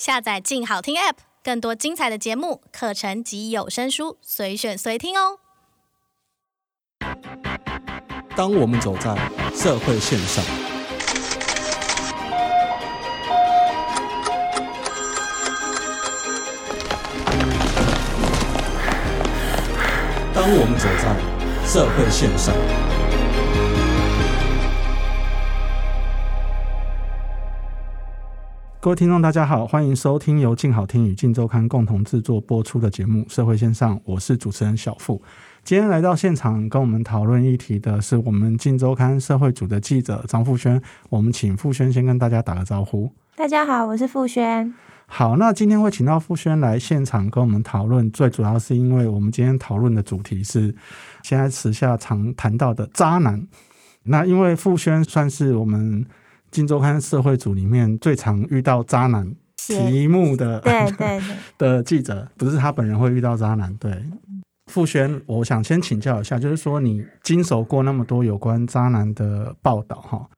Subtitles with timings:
[0.00, 5.38] 下载“静好听 ”App，更多精彩的节目、课程及有声书，随选随听哦。
[8.34, 9.14] 当我们走在
[9.54, 10.42] 社会线上，
[20.32, 21.14] 当我们走在
[21.68, 22.89] 社会线上。
[28.82, 35.20] 各位听众，大家好，欢迎收听由静好听与静周刊共同制作播出的节目《社会线上》，我是主持人小付。
[35.62, 40.80] 今天来到现场跟我们讨论议题的是我们静周刊社会组的记者张富轩。
[41.10, 43.12] 我们请富轩先跟大家打个招呼。
[43.36, 44.72] 大家好，我是富轩。
[45.04, 50.74] 好，那今天会请到富轩来现场跟我们讨论，最主要是因为我们今天讨论的主题是
[51.22, 53.46] 现在时下常谈到的渣男。
[54.04, 56.02] 那因为富轩算是我们。
[56.50, 61.20] 《镜周刊》社会组里面最常遇到渣男题目的对对对
[61.58, 63.74] 的记者，不是他本人会遇到渣男。
[63.76, 64.04] 对，
[64.66, 70.28] 傅轩，我想先请教一下，就是说你经手过那么多有关渣男的报道哈，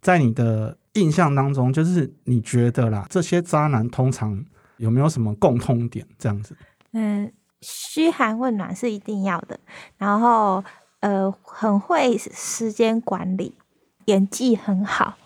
[0.00, 4.44] 在你的印象当中，就是你觉得啦，这些渣男通常
[4.78, 6.06] 有没有什么共通点？
[6.18, 6.56] 这样子，
[6.92, 9.58] 嗯，嘘寒问暖是一定要的，
[9.98, 10.64] 然后
[11.00, 13.54] 呃，很会时间管理，
[14.06, 15.18] 演技很好。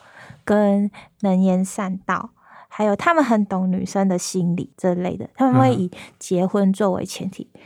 [0.49, 2.31] 跟能言善道，
[2.69, 7.61] 还有他们很懂女生的心理这类的，他们会以结婚作为前提，嗯、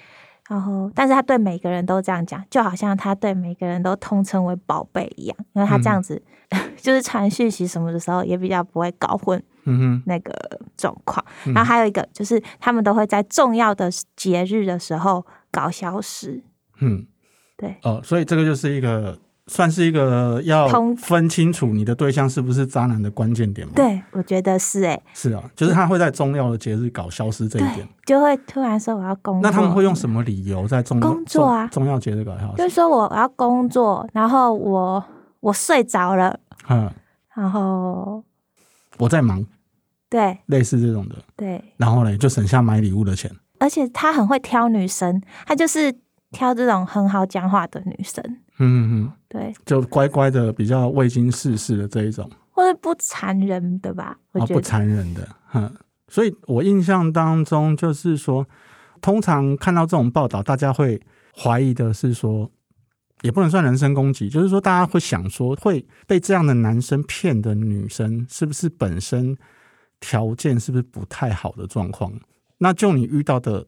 [0.48, 9.40] 然后，但是他对每个人都这样讲，就好像他对每个人都通称为宝贝一样，因为他这样子、嗯、 就是传讯息什么的时候也比较不会搞混，
[10.06, 10.34] 那个
[10.76, 11.24] 状况。
[11.54, 16.42] 然后还有一个就是他们都会在重要的节日的时候搞消失，
[16.80, 17.06] 嗯，
[17.56, 19.16] 对，哦，所以这个就是一个。
[19.48, 23.72] 算是一个要分清楚你的对象是不是渣男的关键点吗？
[23.74, 29.42] 对，我觉得是哎、欸，是啊，就是他会在重要的节日搞消失这一点，就会突然说我要工作。
[29.42, 31.66] 那他们会用什么理由在重工作啊？
[31.68, 32.58] 重要节日搞消失？
[32.58, 35.04] 就是说我要工作，然后我
[35.40, 36.38] 我睡着了，
[36.68, 36.88] 嗯，
[37.34, 38.22] 然后
[38.98, 39.44] 我在忙，
[40.08, 43.30] 对，类似这种的，对，然后呢，就省下买礼物的钱。
[43.58, 45.92] 而且他很会挑女生，他就是
[46.30, 48.22] 挑这种很好讲话的女生。
[48.62, 54.18] 嗯嗯，对，就乖乖的，比较未经世事的这一种，或者不残忍的吧？
[54.32, 55.72] 我觉得、哦、不残忍的，嗯。
[56.08, 58.46] 所以我印象当中就是说，
[59.00, 61.00] 通常看到这种报道，大家会
[61.34, 62.50] 怀疑的是说，
[63.22, 69.34] 也不能算人身攻击，就是说大家会想说，会被这样的男生骗的女生，是不是本身
[70.00, 72.12] 条件是不是不太好的状况？
[72.58, 73.66] 那就你遇到的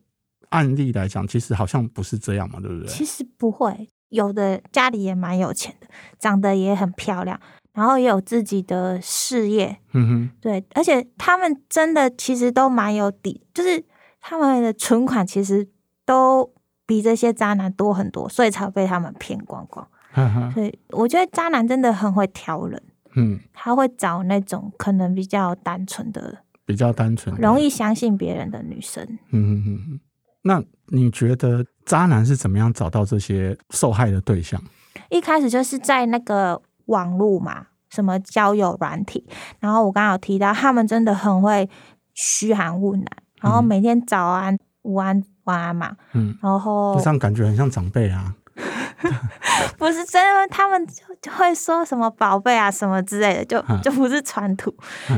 [0.50, 2.86] 案例来讲，其实好像不是这样嘛，对不对？
[2.86, 3.88] 其实不会。
[4.08, 5.86] 有的家里也蛮有钱的，
[6.18, 7.38] 长得也很漂亮，
[7.72, 13.84] 然后也有自己的事业，嗯哼，对，而且他们真的其实都蛮有底，就是
[14.20, 15.68] 他们的存款其实
[16.04, 16.52] 都
[16.86, 19.86] 比这些渣男多很多，所以才被他们骗光光。
[20.12, 22.80] 呵呵，所以我觉得渣男真的很会挑人，
[23.16, 29.02] 嗯，他会找那种可能比较单纯的，比较单纯，容易相信别人的女生。
[29.30, 30.00] 嗯哼哼。
[30.44, 34.62] 那你觉得渣男是怎么样找到这些受害的对象？
[35.10, 39.26] 一开始就是在那个网络嘛，什么交友软体，
[39.58, 41.68] 然后我刚刚有提到，他们真的很会
[42.14, 43.06] 嘘寒问暖，
[43.40, 48.34] 然后每天早安、午安、晚安嘛，嗯，然后这样感觉很像长辈啊，
[49.78, 50.86] 不是真的，他们
[51.20, 54.72] 就会说什么宝贝啊什么之类的，就就不是传统，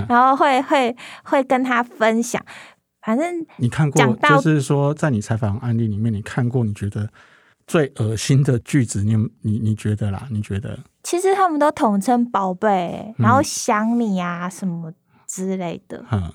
[0.09, 2.42] 然后会会会跟他分享。
[3.06, 7.09] 反正你看过，就是说，在你采访案例里面，你看过你觉得
[7.65, 10.27] 最恶心的句子，你你你觉得啦？
[10.28, 10.77] 你觉得？
[11.05, 14.93] 其实他们都统称宝贝，然后想你啊什么
[15.28, 16.33] 之类的，嗯，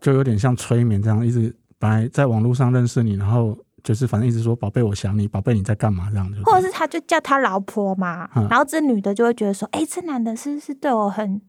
[0.00, 11.42] 就有点像催眠这样，一直本来在网络上认识你，然后就是反正一直说宝贝，我想你，宝贝你在干嘛这样子，或者是他就叫他老婆嘛，嗯、然后这女的就会觉得说，哎、欸，这男的是不是对我很。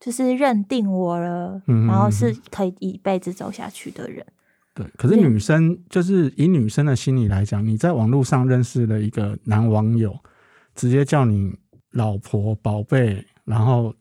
[0.00, 4.24] 就是认定我了，嗯、然后是可以一辈子走下去的人。
[4.72, 10.16] 对，可是女生就是以女生的心理来讲，你在网络上认识了一个男网友，
[10.76, 11.52] 直接叫你
[11.90, 13.92] 老婆、宝贝，然后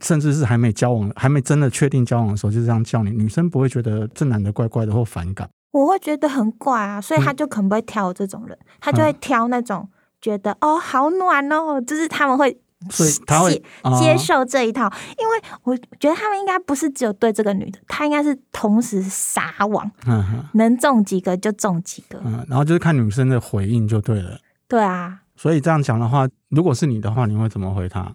[0.00, 5.48] 甚至是还没交往、还没真的确定交往的时候就这样叫你，女生不会觉得这男的怪怪的或反感？
[5.70, 9.88] 我会觉得很怪啊，所以他就可能不会挑这种人，嗯、他就会挑那种
[10.20, 12.60] 觉得、嗯、哦好暖哦，就是他们会。
[12.90, 13.60] 所以他会
[14.00, 24.38] 接受这一套，哦、因为我觉得他们应该不是只有对这个女的，他应该是同时撒网，嗯、能中几个就中几个，嗯，然后就是看女生的回应就对了。
[24.68, 28.14] 对啊，所以这样讲的话，如果是你的话，你会怎么回他？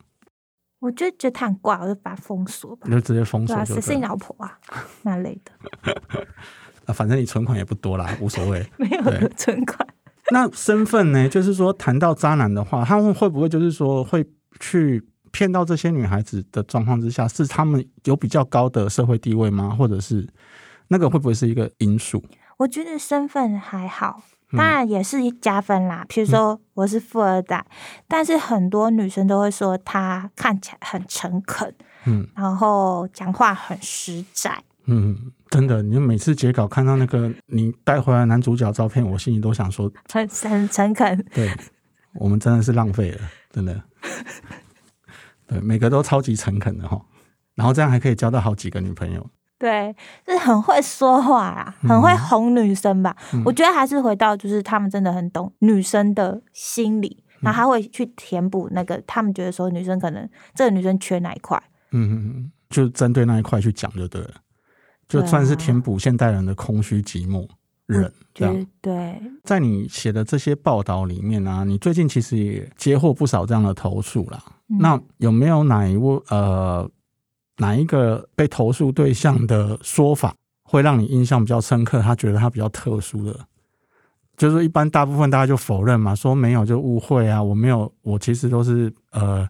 [0.80, 2.82] 我就觉得他很怪，我就把他封锁吧。
[2.86, 3.66] 你就直接封锁。
[3.66, 4.60] 谁是你老婆啊？
[5.04, 5.94] 那类的。
[6.86, 8.66] 啊，反正你存款也不多啦， 无所谓。
[8.78, 9.88] 没有存款。
[10.32, 11.28] 那身份呢？
[11.30, 14.26] 就是说，谈到渣男的话，他们会不会就是说会
[14.60, 19.70] 去骗到这些女孩子的状况之下，是他们有比较高的社会地位吗？
[19.70, 20.28] 或者是
[20.88, 22.24] 那个会不会是一个因素？
[22.58, 24.22] 我觉得身份还好，
[24.52, 26.06] 当然也是加分啦。
[26.08, 31.74] 比如说我是富二代，嗯、但是很多女生都会说他看起来很诚恳，
[32.06, 34.64] 嗯，然后讲话很实在。
[34.86, 41.26] 嗯，真的，你每次截稿看到那个你带回来男主角照片，我心里都想说很很诚恳。
[41.34, 41.50] 对，
[42.16, 43.82] 我们真的是浪费了，真的。
[45.48, 47.02] 对，每个都超级诚恳的哈，
[47.56, 49.30] 然后这样还可以交到好几个女朋友。
[49.60, 49.96] 对，
[50.26, 53.16] 就是很会说话啦，很会哄女生吧。
[53.34, 61.62] 嗯、我觉得还是回到就是他们真的很懂女生的心理，嗯、然后他会去填补那个他们觉得说女生可能这个女生缺哪一块。
[61.92, 64.32] 嗯嗯嗯，就针对那一块去讲就对了。
[65.08, 67.48] 就算是填补现代人的空虚寂寞，
[67.86, 68.68] 忍这样。
[68.82, 74.44] 对，在你写的这些报道里面啊，你最近其实也接获不少这样的投诉啦。
[74.70, 76.90] 嗯、那有没有哪一位呃
[77.58, 80.34] 哪一个被投诉对象的说法
[80.64, 82.02] 会让你印象比较深刻？
[82.02, 83.40] 他觉得他比较特殊的，
[84.38, 89.48] 就是一般大部分大家就否认嘛，说没有就误会啊，我没有，我其实都是呃，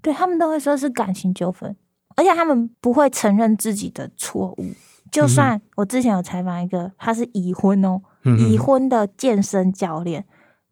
[0.00, 1.74] 对他们都会说是感情纠纷。
[2.14, 4.74] 而且他们不会承认自己的错误，
[5.12, 10.24] 就算我之前有采访一个，他是已婚哦，嗯、哼已婚的健身教练，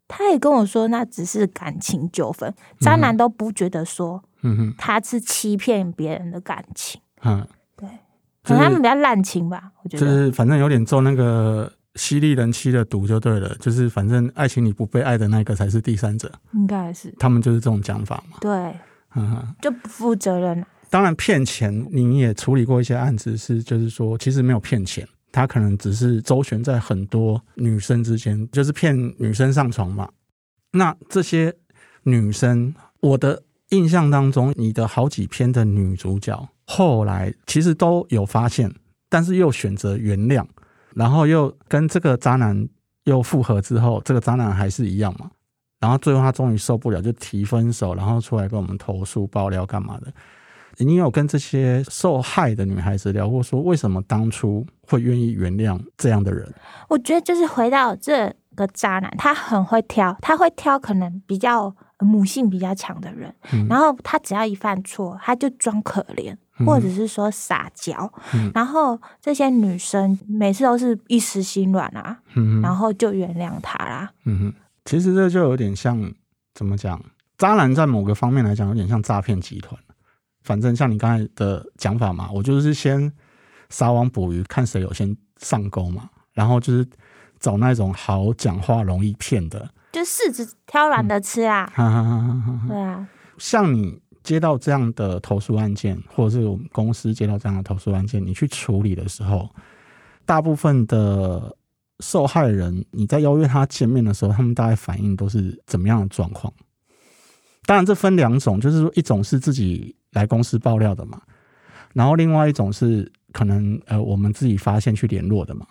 [0.07, 4.21] 他也跟我说那只是感情纠纷，渣男都不觉得说，
[4.77, 7.47] 他是欺骗别人的感情，嗯，
[7.77, 7.87] 对，
[8.43, 10.05] 可能他们比较滥情吧，我觉得。
[10.05, 17.13] 就是反正有点中那个犀利人妻的毒就对了，就是反正爱情里不被爱的那个才是第三者，应该是。
[17.19, 18.75] 他们就是这种讲法嘛，对，
[19.15, 20.65] 嗯就不负责任。
[20.91, 30.09] 当然，骗钱你也处理过一些案子，是就是说，其实没有骗钱，他可能只是周旋在很多女生之间，就是骗女生上床嘛。
[30.73, 31.55] 那这些
[32.03, 38.69] 女生，我的印象当中，你的好几篇的女主角后来其实都有发现，
[39.07, 40.45] 但是又选择原谅，
[40.93, 42.67] 然后又跟这个渣男
[43.05, 45.31] 又复合之后，这个渣男还是一样嘛。
[45.79, 50.13] 然后最后他终于受不了，就提分手，然后出来跟我们投诉爆料干嘛的。
[50.77, 56.51] 你有跟这些受害的女孩子聊过，说为什么当初会愿意原谅这样的人？
[56.89, 66.35] 我觉得就是回到这个渣男，他很会挑，他会挑可能比较母性比较强的人，嗯、然后他只要一犯错，他就装可怜，
[66.65, 74.11] 或者是说撒娇，嗯、然后这些女生每次都是一时心软啊，嗯、然后就原谅他啦。
[74.25, 74.53] 嗯哼，
[74.85, 76.11] 其实这就有点像
[76.53, 76.99] 怎么讲？
[77.37, 79.79] 渣男在某个方面来讲，有点像诈骗集团。
[80.43, 83.11] 反正像你刚才的讲法嘛，我就是先
[83.69, 86.87] 撒网捕鱼，看谁有先上钩嘛，然后就是
[87.39, 91.71] 找那种好讲话、容易骗的，就柿子挑软的吃啊。
[91.77, 93.07] 嗯、对啊，
[93.37, 99.47] 像你接到这样的投诉案件，或者是我们公司接到这样的投诉案件，你去处理的时候，
[100.25, 101.55] 大部分的
[101.99, 106.51] 受害人，你在邀约他见面的时候，他们大概反应都是怎么样的状况？
[107.67, 109.95] 当然，这分两种，就是说一种是自己。
[110.11, 111.21] 来公司爆料的嘛，
[111.93, 115.65] 然后另外一种是可能呃我们自己发现去联络的嘛，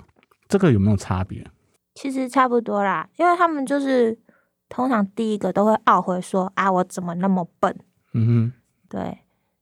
[0.49, 1.47] 这个有没有差别？
[1.95, 4.19] 其实差不多啦，因为他们就是
[4.69, 7.77] 通常第一个都会懊悔说啊我怎么那么笨，
[8.15, 8.53] 嗯哼，
[8.89, 9.19] 对，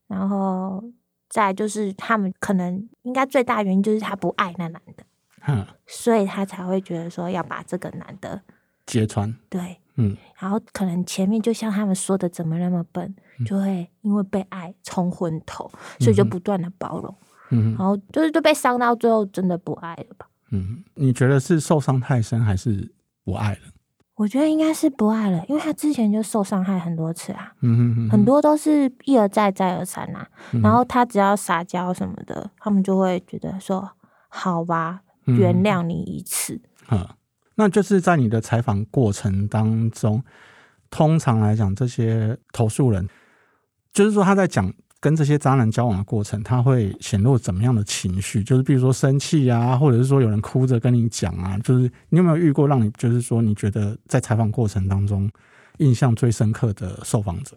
[0.07, 0.85] 然后
[1.29, 5.05] 再就是他们可能应该最大原因就是他不爱那男的，
[5.47, 8.43] 嗯，所以他才会觉得说要把这个男的
[8.87, 9.79] 揭穿，对。
[10.01, 13.15] 嗯，然后可能前面就像他们说的，怎么那么笨，
[13.45, 17.15] 就会因为被爱冲昏头，所以就不断的包容，
[17.51, 20.27] 嗯，然后就是就被伤到最后，真的不爱了吧？
[20.53, 23.59] 嗯，你觉得是受伤太深，还是不爱了？
[24.15, 30.29] 我觉得应该是不爱了，因为他之前就受伤害很多次啊，嗯哼哼，很多都是一而再再而三啊，
[30.63, 33.91] 然后他只要撒娇什么的，他们就会觉得说
[34.29, 37.05] 好吧，原谅你一次，嗯。
[37.61, 40.23] 那就是在你的采访过程当中，
[40.91, 43.05] 通常来讲，这些投诉人，
[43.93, 48.45] 就是说他在讲跟这些渣男交往的过程，他会显露怎么样的情绪？
[48.45, 55.29] 就是比如说生气啊，或者是说有人哭着跟你讲啊，就是你有没有遇过让你就是说你觉得在采访过程当中
[55.79, 57.57] 印象最深刻的受访者？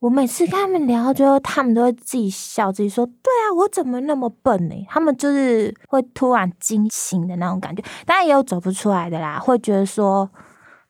[0.00, 10.30] 我每次跟他们聊，最后他们都会自己笑，自己说：“对啊，我怎么那么笨呢？”他们就是会突然惊醒的那种感觉，当然也有走不出来的啦，会觉得说：“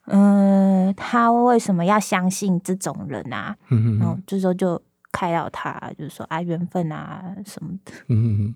[0.06, 7.92] 嗯，他为什么要相信这种人啊？”嗯哼哼，然后这时候就开导他，就是说啊缘分啊什么的。
[8.08, 8.54] 嗯嗯，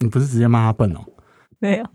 [0.00, 1.04] 你不是直接骂他笨哦？
[1.60, 1.86] 没有，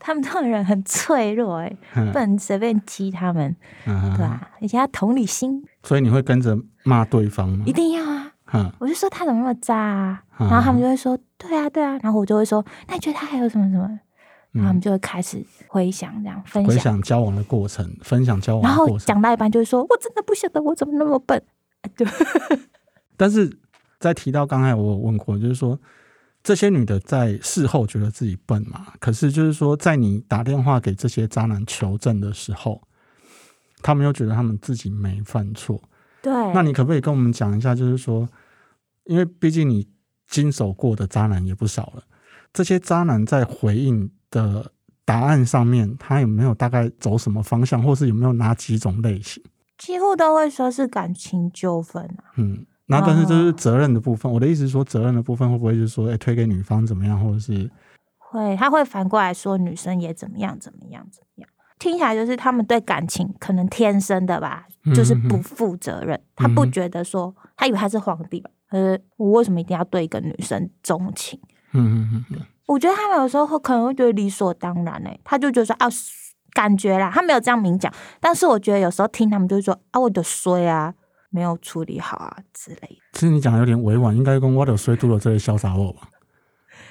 [0.00, 1.76] 他们这种人很脆弱哎，
[2.12, 3.54] 不能随便激他们，
[3.86, 4.50] 嗯、对吧、啊？
[4.60, 7.64] 而且他同理心，所以你会跟着骂对方吗？
[7.66, 8.32] 一定要啊！
[8.52, 10.22] 嗯、我就说他怎么那么渣啊？
[10.38, 13.88] 然后他们就会说对啊对啊，然后我就会说那你觉得他还有什么什么？
[14.52, 18.92] 然后他们就会开始回想这样分享，回想交往的过程，分享交往的过程。
[18.92, 21.42] 然后讲到一半就会说：“我真的不晓得我怎么那么笨。”
[21.96, 22.06] 对。
[23.16, 23.58] 但是
[23.98, 25.76] 在提到刚才我有问过，就是说
[26.44, 28.92] 这些女的在事后觉得自己笨嘛？
[29.00, 32.80] 可是就是说，在你打电话给这些渣男求证的时候，
[33.82, 35.82] 他们又觉得他们自己没犯错。
[36.24, 36.32] 对。
[36.54, 37.74] 那你可不可以跟我们讲一下？
[37.74, 38.26] 就是说，
[39.04, 39.86] 因为毕竟你
[40.26, 42.02] 经手过的渣男也不少了，
[42.50, 44.72] 这些渣男在回应的
[45.04, 49.42] 答案上面，他有没有大概走什么方向，或是有没有哪几种类型？
[49.76, 52.32] 几乎都会说是感情纠纷啊。
[52.36, 54.32] 嗯，那但是这是责任的部分。
[54.32, 57.70] 我的意思是说，责任的部分会不会就是说，哎，推给女方怎么样，或者是
[58.16, 61.48] 会他会反过来说女生也怎么样怎么样怎么样？
[61.78, 64.64] 听起来就是他们对感情可能天生的吧，
[64.94, 66.16] 就是不负责任。
[66.16, 68.50] 嗯、他不觉得说，他以为他是皇帝吧？
[68.70, 71.38] 呃，我为什么一定要对一个女生钟情？
[71.72, 72.40] 嗯嗯嗯。
[72.66, 75.86] 我觉得他们有时候会可能会觉得理所当然诶、欸，他就觉得说啊，
[76.52, 80.94] 感觉啦，他没有这样明讲，但是我觉得有时候听他们就是说啊，我的衰啊，
[81.30, 82.98] 没有处理好啊之类的。
[83.12, 86.08] 其实你讲的有点委婉，应该跟我的衰度了这些潇洒我吧？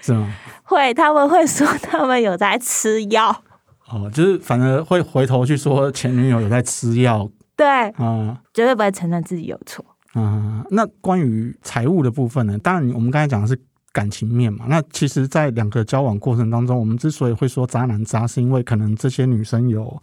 [0.01, 0.31] 是吗？
[0.63, 3.43] 会，他们会说他们有在吃药。
[3.89, 7.29] 哦，就是反而会回头去说前女友有在吃药。
[7.55, 9.85] 对，啊、嗯，绝对不会承认自己有错。
[10.15, 12.57] 嗯，那关于财务的部分呢？
[12.57, 13.59] 当然，我们刚才讲的是。
[13.93, 20.01] 感情面嘛，那其实，在两个交往过程当中，我们之所以会说渣男渣，是因为可能这些女生有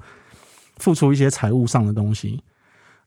[0.77, 2.41] 付出一些财务上的东西。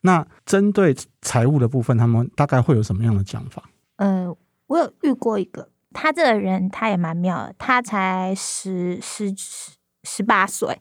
[0.01, 3.63] 那针对财务的部分，他们大概会有什么样的讲法？
[3.96, 4.36] 嗯，
[4.68, 9.34] 我有遇过一个，他这个人他也蛮妙的，他才十十
[10.03, 10.79] 十八岁。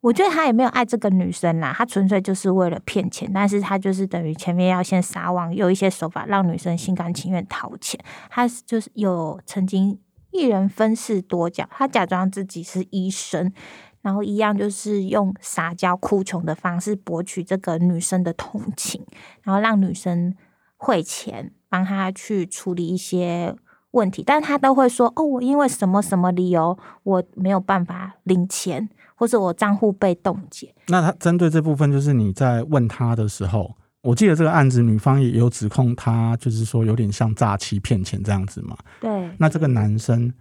[0.00, 8.00] 我觉得他也没有爱这个女生啦，他纯粹就是为了骗钱，但是他就是等于前面要先撒网，有一些手法让女生心甘情愿掏钱。
[8.28, 10.00] 他就是有曾经
[10.32, 13.52] 一人分饰多角，他假装自己是医生，
[14.00, 19.06] 然后一样就是用撒娇哭穷的方式博取这个女生的同情，
[19.42, 20.34] 然后让女生
[20.76, 23.54] 汇钱帮他去处理一些
[23.92, 28.90] 问题，但他都会说哦，我因为什么什么理由我没有办法领钱。
[29.14, 38.76] 或者我账户被冻结，那他针对这部分，就是你在问他的时候，我记得这个案子女方也有指控他，就是说有点像诈欺骗钱这样子嘛。
[39.00, 39.30] 对。
[39.38, 40.32] 那这个男生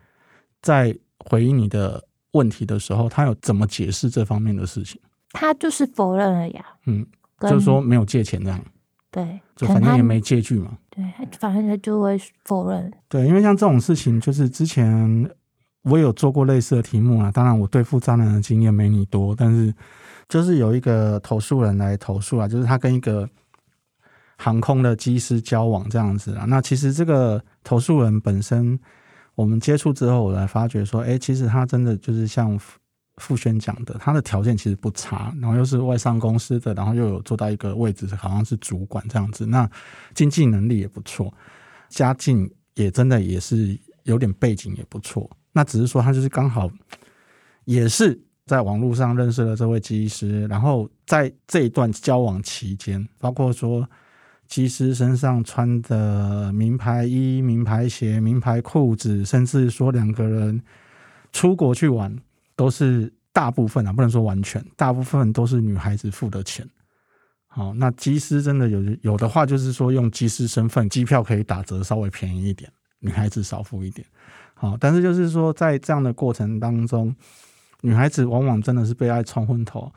[0.64, 5.00] 在回应你的问题的时候，他有怎么解释这方面的事情？
[5.34, 6.66] 他就是否认了呀。
[6.88, 7.06] 嗯，
[7.42, 8.60] 就是说没有借钱这样。
[9.12, 10.78] 对，就反正也没借据嘛。
[10.90, 11.04] 对，
[11.40, 12.92] 反正他就会否认。
[13.08, 15.30] 对，因为像这种事情，就是之前。
[15.86, 19.74] 我有做过类似的题目啊，当然我对付渣男的经验没你多，但是
[20.30, 23.28] 就是有一个投诉人来投诉啊，就是他跟一个
[24.38, 26.46] 航空的机师交往这样子啊。
[26.48, 28.80] 那其实这个投诉人本身，
[29.34, 32.56] 我们接触之后，我来发觉说，哎，其实他真的就是像
[33.18, 39.70] 傅轩讲的，他的条件其实不差，然后又是外商公司的，然后又有做到一个位置，好像是主管这样子，那
[40.14, 41.32] 经济能力也不错，
[41.90, 45.30] 家境也真的也是有点背景也不错。
[45.52, 46.72] 那只是说，他就是刚好
[47.66, 53.88] 也是在网络上认识了这位机师，然后在这一段交往期间，包括说
[54.48, 60.62] 机师身上穿的名牌衣、名牌鞋、名牌裤子，甚至说两个人
[61.32, 62.18] 出国去玩，
[62.56, 66.68] 都是大部分啊，不能说完全，大部分都是女孩子付的钱。
[67.48, 74.08] 好，那机师真的有有的话，就是说用机师身份，机票可以打折，稍微便宜一点，女孩子少付一点。
[74.54, 77.14] 好，但是就是说，在这样的过程当中，
[77.82, 79.92] 女孩子往往真的是被爱冲昏头，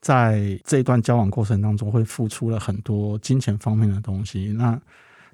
[0.00, 4.52] 在这一段交往过程当中，会付出了很多金钱方面的东西。
[4.58, 4.78] 那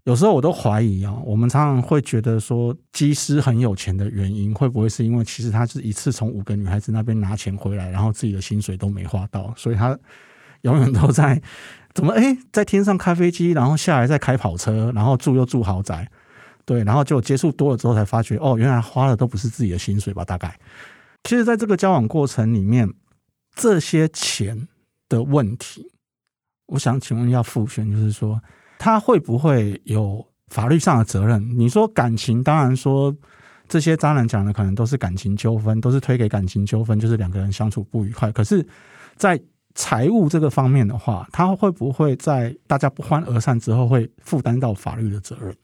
[0.05, 9.99] 有时候我都怀疑啊，我们常常会觉得说，机师很有钱的原因，会不会是因为其实他是一次从五个女孩子那边拿钱回来，然后自己的薪水都没花到，所以他
[10.63, 11.41] 永远都在
[11.95, 16.09] 怎么诶，在天上开飞机，然后下来再开跑车，然后住又住豪宅。
[16.67, 20.25] 对，然后就接触多了之后，才发觉哦，原来花的都不是自己的薪水吧？
[20.25, 20.59] 大概，
[21.23, 22.91] 其实，在这个交往过程里面，
[23.55, 24.67] 这些钱
[25.07, 25.93] 的问题，
[26.67, 28.41] 我想请问一下傅轩，就是说，
[28.79, 31.59] 他会不会有法律上的责任？
[31.59, 33.15] 你说感情，当然说
[33.69, 38.31] 这些渣男讲的可能都是感情纠纷，都是推给感情纠纷，就是两个人相处不愉快。
[38.31, 38.67] 可是，
[39.17, 39.41] 在
[39.75, 45.57] 财务这个方面的话，他会不会在大家不欢而散之后，会负担到法律的责任？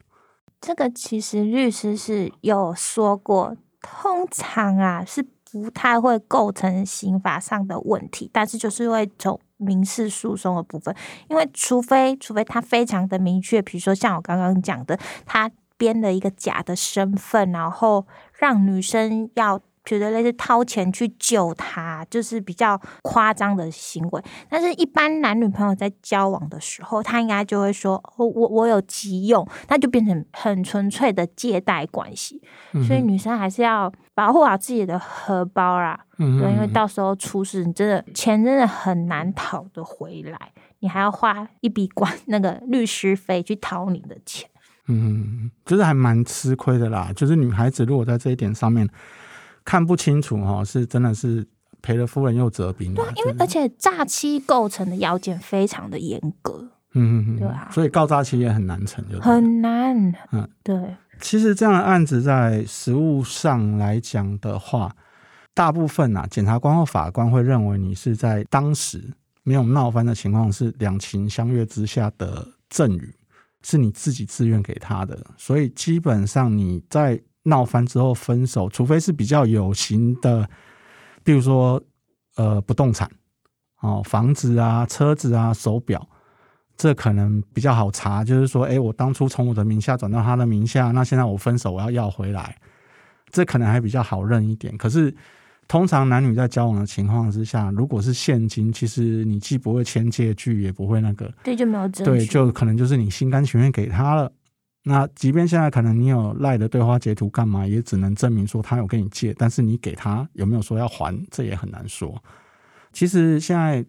[0.59, 10.93] 这个其实律师是有说过，通常啊是不太会构成刑法上的问题，但是就是会走民事诉讼的部分，
[11.29, 18.05] 因为除非除非他非常的明确，比如说像我刚刚讲的，他编了一个假的身份，然后
[18.37, 19.61] 让女生要。
[19.91, 24.23] 觉得类似掏钱去救他，就是比较夸张的行为。
[24.47, 32.41] 但是，一般男女朋友在交往的时候，他应该就会说：“我我我有急用。”那就变成很纯粹的借贷关系。
[32.71, 35.99] 嗯、所以，女生还是要保护好自己的荷包啦。
[36.19, 44.49] 嗯，对，因为到时候出事，你真的钱真的很难讨得回来，你还要花一笔管那个律师费去讨你的钱。
[44.87, 47.11] 嗯，就是还蛮吃亏的啦。
[47.13, 48.87] 就是女孩子如果在这一点上面。
[49.63, 51.47] 看不清楚哈，是真的是
[51.81, 52.93] 赔了夫人又折兵。
[52.93, 60.95] 对，因为而且诈欺构成的要件非常的严格，嗯嗯嗯，对啊，所以告诈欺也很难成就，很难，嗯，对。
[61.19, 64.95] 其实这样的案子在实务上来讲的话，
[65.53, 69.13] 大部分啊，检察官或法官会认为你是在当时
[69.43, 73.13] 没有闹翻的情况，是两情相悦之下的赠与，
[73.61, 77.21] 是你自己自愿给他的，所以基本上你在。
[77.43, 80.47] 闹翻之后分手，除非是比较有形的，
[81.23, 81.81] 比如说
[82.35, 83.09] 呃不动产
[83.81, 86.07] 哦，房子啊、车子啊、手表，
[86.77, 88.23] 这可能比较好查。
[88.23, 92.55] 就是说，哎，我当初从我的名下转到他的名下，那现在我分手，我要要回来，
[93.31, 94.77] 这可能还比较好认一点。
[94.77, 95.11] 可是
[95.67, 104.31] 通常男女在交往的情况之下，如果是现金，其实你既不会签借据，也不会那个，对，就没有证据，对，就可能就是你心甘情愿给他了。
[104.83, 112.21] 那即便现在可能你有赖的对话截图干嘛，也只能证明说他有跟你借，但是你给他有没有说要还，这也很难说。
[112.91, 113.85] 其实现在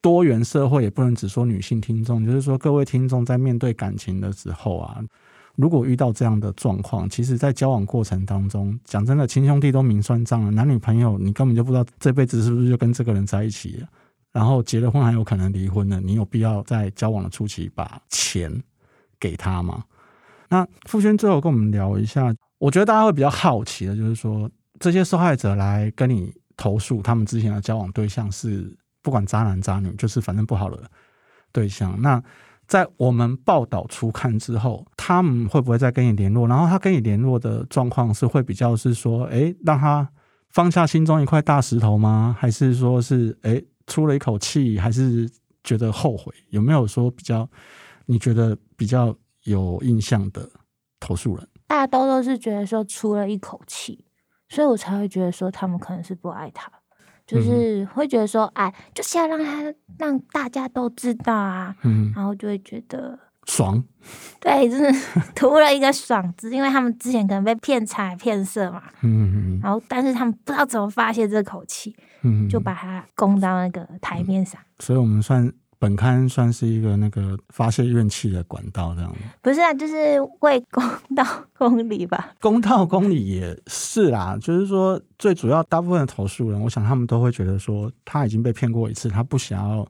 [0.00, 4.98] 多元社会也不能只说女性听众，就是说各位听众在面对感情的时候啊，
[5.56, 13.88] 如果遇到这样的状况，其实在交往过程当中，讲真的，亲兄弟都明算账了，男女朋友你根本就不知道这辈子是不是就跟这个人在一起了，
[14.32, 18.50] 然后结了婚还有可能离婚呢，你有必要在交往的初期把钱
[19.18, 19.84] 给他吗？
[20.50, 30.82] 那傅轩最后跟我们聊一下，我觉得大家会比较好奇的，就是说这些受害者来跟你投诉，他们之前的交往对象是不管渣男渣女，就是反正不好的
[31.52, 31.96] 对象。
[32.02, 32.20] 那
[32.66, 36.48] 在我们报道初刊之后，他们会不会再跟你联络？
[36.48, 40.06] 然后他跟你联络的状况是会比较是说，哎，让他
[40.50, 42.36] 放下心中一块大石头吗？
[42.38, 45.30] 还是说是哎出了一口气，还是
[45.62, 46.34] 觉得后悔？
[46.48, 47.48] 有没有说比较
[48.06, 49.16] 你觉得比较？
[49.44, 50.50] 有印象的
[50.98, 54.04] 投诉人，大多都是觉得说出了一口气，
[54.48, 56.70] 所以我才会觉得说他们可能是不爱他，
[57.26, 63.82] 就是会觉得说，哎，就是要让他让大家都知道啊，嗯，然后就会觉得爽，
[64.40, 75.50] 对，就是图了一个爽字，因为他们之前可能被骗财骗色嘛，嗯嗯，然后但是他们不知道怎么发泄这口气，嗯，就把它供到那个台面上，所以我们算。
[75.80, 79.18] 本刊算是一个那个发泄怨气的管道，这样子。
[79.40, 80.84] 不是啊，就是为公
[81.16, 81.24] 道
[81.56, 82.34] 公理吧。
[82.38, 89.88] 公道公理也是啦，就是说最主要大部分的投诉人，我想他们都会觉得说他已经被骗过一次，他不想要，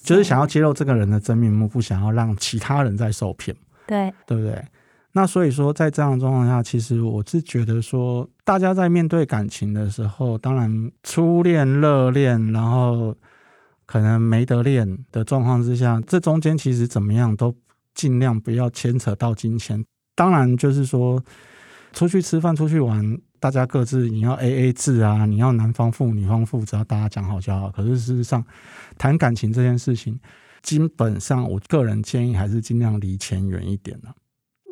[0.00, 3.56] 就是想要揭露这个人的真面目，不想要让其他人再受骗。
[3.88, 4.64] 对，对不对？
[5.10, 13.12] 那所以说，在这样的状况下，其实我是觉得说，大家在面对感情的时候，当然初恋、热恋，然后。
[13.90, 17.52] 可能没得练的状况之下，这中间其实怎么样都
[17.92, 19.84] 尽量不要牵扯到金钱。
[20.14, 21.20] 当然，就是说
[21.92, 27.68] 出去吃饭、出去玩，大家各自你要 AA 制啊，你要男方付、女方付，只要大家讲好就好。
[27.72, 28.44] 可是事实上，
[28.96, 30.20] 谈感情这件事情，
[30.62, 34.14] 基本上我个人建议还是尽量离钱远一点了。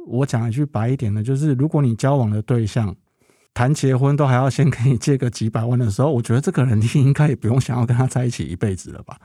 [0.07, 2.94] 我讲一句白一点的，就是如果你交往的对象，
[3.54, 9.16] 谈结婚都还要先跟你借个几百万的时候，我觉得这个人你应该也不用想要跟他在一起一辈子了吧？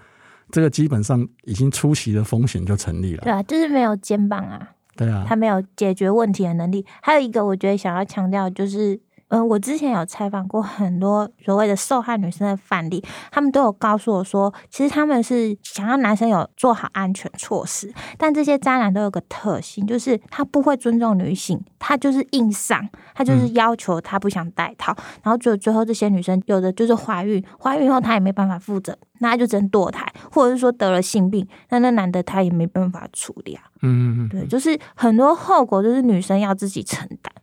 [0.52, 3.24] 这个基本上已经出席的风险就成立了。
[3.24, 4.72] 对啊，就是没有肩膀啊。
[4.96, 6.86] 对啊，他没有解决问题的能力。
[7.02, 9.00] 还有一个，我觉得想要强调就是。
[9.30, 33.64] 嗯、呃，我之前有采访过很多所谓的受害女生的范例，他们都有告诉我说，其实他们是想要男生有做好安全措施，但这些渣男都有个特性，就是他不会尊重女性，他就是硬上，他就是要求他不想戴套，嗯、然后就最后这些女生有的就是怀孕，怀孕后她也没办法负责，那他就只能堕胎，或者是说得了性病，那那男的他也没办法处理啊。
[33.82, 37.34] 嗯嗯嗯，对，就是很多后果都是女生要自己承担。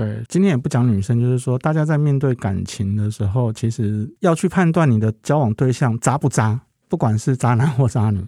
[0.00, 6.58] 对，今天也不讲女生，就是说，大家在面对感情的时候，其实要去判断你的交往对象渣不渣，
[6.88, 8.26] 不管是渣男或渣女，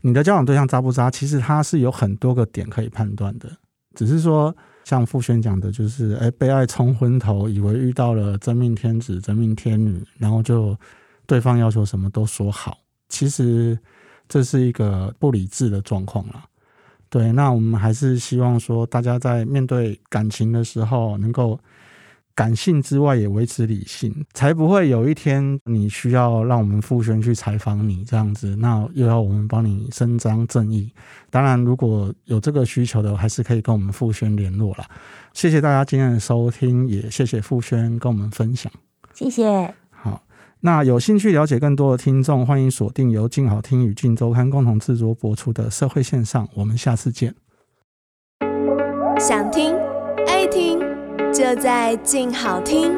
[0.00, 3.48] 你的交往对象渣不渣，其实他是有很多个点可以判断的。
[3.94, 10.76] 只是说像傅轩讲的，就是哎，被爱冲昏头，以为遇到了真命天子、真命天女，然后就
[11.26, 13.78] 对方要求什么都说好，其实
[14.28, 16.44] 这是一个不理智的状况了。
[17.10, 21.58] 对，那我们还是希望说，大家在面对感情的时候，能够
[22.34, 30.92] 感性之外也维持理性，才不会有一天你需要让我们傅轩去采访你这样子，那又要我们帮你伸张正义。
[31.30, 34.86] 当然，如果有这个需求的，还是可以跟我们傅轩联络啦。
[35.32, 38.70] 谢谢大家今天的收听，也谢谢傅轩跟我们分享。
[39.14, 39.87] 谢谢。
[40.60, 47.34] 那有兴趣了解更多的听众，欢迎锁定由静好听与静周刊共同制作播出的《社会线上》，我们下次见。
[49.20, 49.74] 想听
[50.26, 50.80] 爱听，
[51.32, 52.92] 就在静好听。